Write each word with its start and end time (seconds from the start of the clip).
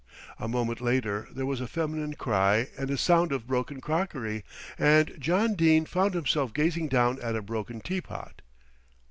A 0.39 0.47
moment 0.47 0.81
later 0.81 1.27
there 1.31 1.45
was 1.45 1.61
a 1.61 1.67
feminine 1.67 2.15
cry 2.15 2.69
and 2.75 2.89
a 2.89 2.97
sound 2.97 3.31
of 3.31 3.45
broken 3.45 3.79
crockery, 3.79 4.43
and 4.79 5.13
John 5.19 5.53
Dene 5.53 5.85
found 5.85 6.15
himself 6.15 6.55
gazing 6.55 6.87
down 6.87 7.21
at 7.21 7.35
a 7.35 7.41
broken 7.43 7.81
teapot. 7.81 8.41